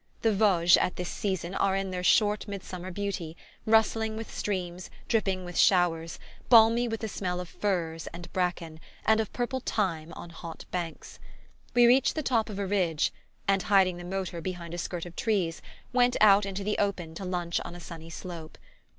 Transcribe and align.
The 0.23 0.33
Vosges, 0.33 0.77
at 0.77 0.95
this 0.95 1.09
season, 1.09 1.53
are 1.53 1.75
in 1.75 1.91
their 1.91 2.01
short 2.03 2.47
midsummer 2.47 2.89
beauty, 2.89 3.37
rustling 3.67 4.17
with 4.17 4.33
streams, 4.33 4.89
dripping 5.07 5.45
with 5.45 5.55
showers, 5.55 6.17
balmy 6.49 6.87
with 6.87 7.01
the 7.01 7.07
smell 7.07 7.39
of 7.39 7.47
firs 7.47 8.07
and 8.07 8.33
braken, 8.33 8.79
and 9.05 9.19
of 9.19 9.31
purple 9.31 9.59
thyme 9.59 10.11
on 10.13 10.31
hot 10.31 10.65
banks. 10.71 11.19
We 11.75 11.85
reached 11.85 12.15
the 12.15 12.23
top 12.23 12.49
of 12.49 12.57
a 12.57 12.65
ridge, 12.65 13.13
and, 13.47 13.61
hiding 13.61 13.97
the 13.97 14.03
motor 14.03 14.41
behind 14.41 14.73
a 14.73 14.79
skirt 14.79 15.05
of 15.05 15.15
trees, 15.15 15.61
went 15.93 16.17
out 16.19 16.47
into 16.47 16.63
the 16.63 16.79
open 16.79 17.13
to 17.13 17.23
lunch 17.23 17.61
on 17.63 17.75
a 17.75 17.79
sunny 17.79 18.09
slope. 18.09 18.57